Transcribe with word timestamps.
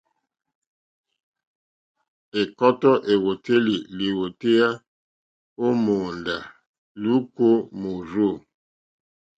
Ɛ̀kɔ́tɔ́ 2.41 2.93
èwòtélì 3.11 3.75
lìwòtéyá 3.97 4.67
ó 5.65 5.67
mòóndá 5.83 6.37
lùúkà 7.01 7.43
ó 7.51 7.53
mòrzô. 7.81 8.29